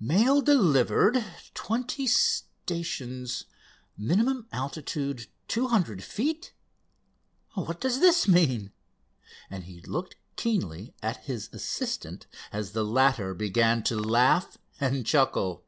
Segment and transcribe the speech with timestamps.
[0.00, 3.44] "'Mail delivered—twenty stations,
[3.96, 8.72] minimum altitude two hundred feet'—what does that mean?"
[9.48, 15.64] and he looked keenly at his assistant as the latter began to laugh and chuckle.